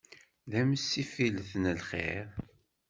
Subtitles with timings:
[0.51, 2.27] D amsifillet n lxir.